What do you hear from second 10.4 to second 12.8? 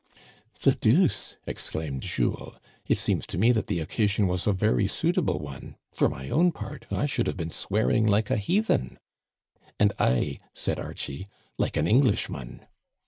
said Archie," like an Englishman."